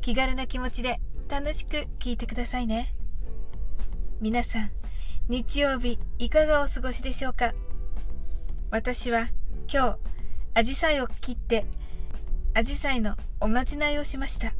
[0.00, 2.94] 気軽な気持ちで楽しく聞いてくださいね。
[4.20, 4.70] 皆さん、
[5.28, 7.52] 日曜日いかがお過ごしでしょうか？
[8.70, 9.28] 私は
[9.70, 9.98] 今日、
[10.54, 11.66] アジサイを切って、
[12.54, 14.54] アジサイのおまじないをしました。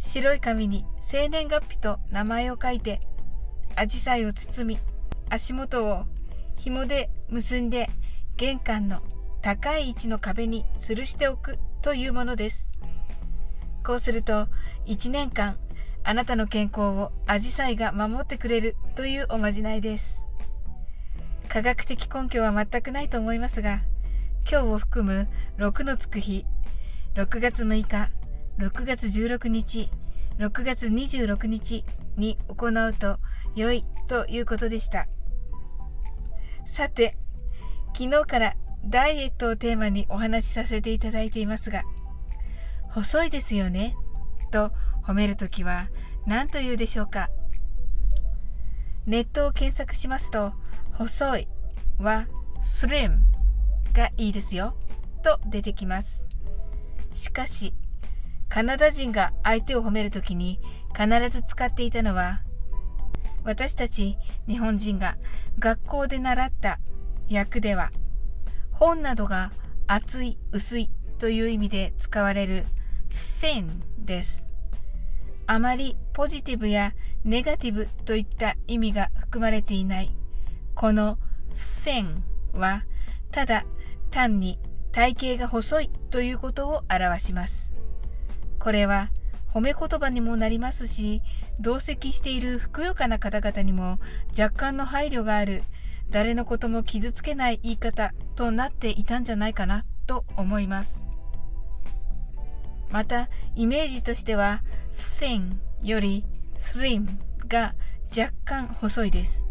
[0.00, 3.00] 白い紙に生年月日と名前を書いて、
[3.76, 4.80] アジサイを包み、
[5.30, 6.04] 足元を
[6.56, 7.88] 紐で結んで
[8.36, 9.02] 玄関の
[9.40, 12.72] 高い位置の壁に吊るしておくというものです。
[13.86, 14.48] こうすると
[14.86, 15.56] 1年間
[16.02, 20.24] あなたの健康をアジサイが守ってくれるというおまじないです。
[21.48, 23.82] 科学的根拠は全くないと思いますが、
[24.50, 26.44] 今日を含む6のつく日、
[27.14, 28.10] 6月6日、
[28.58, 29.88] 6月16日、
[30.40, 31.84] 6月26日
[32.16, 33.20] に行うと
[33.54, 35.06] 良いということでした。
[36.66, 37.16] さて、
[37.96, 41.84] 昨日からダイエットをテーマにお話しさせていただいていますが、
[42.90, 43.96] 細いですよね。
[44.50, 44.72] と
[45.04, 45.88] 褒めるときは
[46.26, 47.30] 何と言うでしょうか。
[49.06, 50.52] ネットを検索しますと、
[50.92, 51.48] 細い
[51.98, 52.26] は
[52.60, 53.18] slim
[53.92, 54.76] がいいですよ。
[55.22, 56.26] と出てきます。
[57.12, 57.74] しかし、
[58.48, 60.60] カナダ人が相手を褒めるときに
[60.96, 62.42] 必ず使っていたのは、
[63.44, 65.16] 私たち日本人が
[65.58, 66.80] 学校で習った
[67.30, 67.90] 訳では、
[68.72, 69.52] 本などが
[69.86, 72.66] 厚い、薄いという意味で使われる
[73.40, 74.46] thin です。
[75.46, 76.92] あまりポジティブや
[77.24, 80.10] ネガティブといった意味が含まれていない
[80.74, 81.18] この
[81.84, 82.84] thin は
[83.30, 83.64] ただ
[84.10, 84.58] 単に
[84.92, 87.72] 体型が細いということを表します。
[88.58, 89.10] これは
[89.52, 91.22] 褒め言葉にもなりますし
[91.60, 93.98] 同席しているふくよかな方々にも
[94.38, 95.62] 若干の配慮がある
[96.10, 101.05] 誰のことも傷つけない言い方となっていたんじゃないかなと思います。
[102.90, 104.62] また、イメージとしては
[105.18, 106.24] thin より
[106.58, 107.06] slim
[107.48, 107.74] が
[108.16, 109.44] 若干細いです。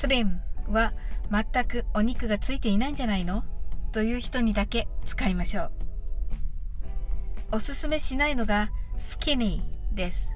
[0.00, 0.38] slim
[0.68, 0.92] は
[1.30, 3.44] 全くお肉がついていないんじゃないの？
[3.92, 5.72] という人にだけ使いましょう。
[7.52, 9.60] おすすめしないのが skinny
[9.92, 10.34] です。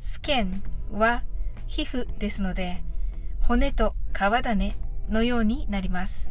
[0.00, 0.60] skin
[0.90, 1.22] は
[1.66, 2.82] 皮膚ですので、
[3.42, 4.74] 骨と皮種
[5.08, 6.30] のようになります。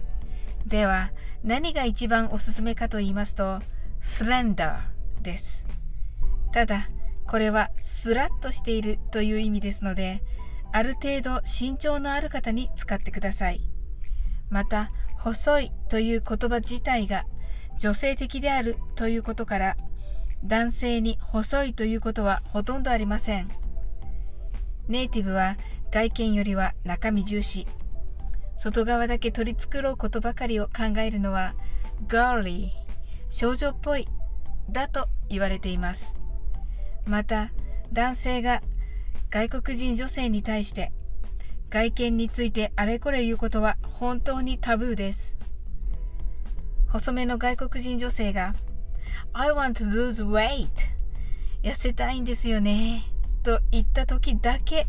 [0.65, 1.11] では、
[1.43, 3.61] 何が一番おすすめかと言いますと、
[4.01, 4.81] slender
[5.21, 5.65] です。
[6.51, 6.89] ただ、
[7.27, 10.23] これはスラッとしているという意味ですので、
[10.71, 13.61] ある程度身長のある方に使ってください。
[14.49, 17.25] また、細いという言葉自体が
[17.77, 19.77] 女性的であるということから、
[20.43, 23.49] 男性に細いということはほとんどありません。
[24.87, 25.57] ネイティブは
[25.91, 27.67] 外見よりは中身重視。
[28.55, 31.53] 外側だけ取り繕うことばかりを考えるのは、
[32.07, 32.69] ガーリー、
[33.29, 34.07] 少女っぽい
[34.71, 36.15] だと言われています。
[37.05, 37.51] また、
[37.91, 38.61] 男性が
[39.29, 40.91] 外国人女性に対して
[41.69, 45.37] 外見についてあれこれ言うことは本当にタブーです。
[46.87, 48.55] 細めの外国人女性が
[49.33, 50.69] I want to lose weight
[51.61, 53.03] 痩せたいんですよね
[53.43, 54.87] と言った時だけ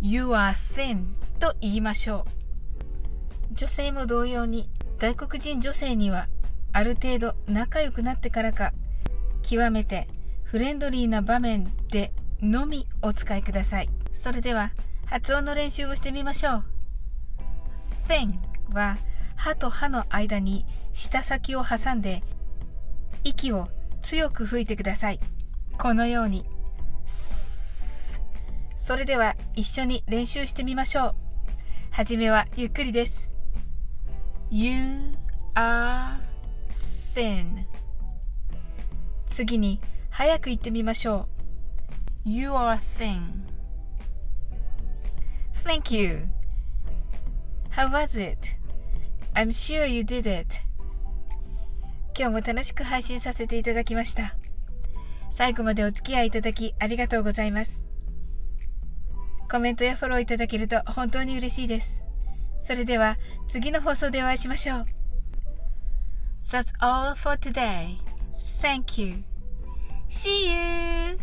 [0.00, 1.04] You are thin
[1.38, 2.26] と言いましょ
[3.50, 3.54] う。
[3.54, 6.28] 女性も同様に外国人女性には
[6.72, 8.72] ある程度仲良くなってからか
[9.42, 10.08] 極めて
[10.44, 13.90] フレンドリーな場面でのみお使いください。
[14.14, 14.72] それでは
[15.06, 16.64] 発音の練習をしてみましょう。
[18.08, 18.34] thin
[18.72, 18.98] は
[19.36, 22.22] 歯と歯の間に舌先を挟んで
[23.24, 23.68] 息を
[24.00, 25.20] 強く吹いてください。
[25.78, 26.46] このように。
[28.76, 31.14] それでは一緒に練習してみましょう。
[31.90, 33.30] はじめはゆっくりです。
[34.50, 35.14] You
[35.54, 36.18] are
[37.14, 37.71] thin
[39.32, 39.80] 次に
[40.10, 41.26] 早く言ってみましょ
[42.24, 42.28] う。
[42.28, 43.22] You are a thing.
[45.64, 46.28] Thank you.
[47.70, 48.56] How was it?
[49.34, 50.54] I'm sure you did it.
[52.14, 54.36] 今日も楽しく配信させていただきました。
[55.32, 57.82] 最後までお付き合いいただきありがとうございます。
[59.50, 62.04] コメントやフォローいただけると本当に嬉しいです。
[62.60, 63.16] それでは
[63.48, 64.86] 次の放送でお会いしましょう。
[66.50, 68.11] That's all for today.
[68.62, 69.24] Thank you.
[70.08, 71.18] See you.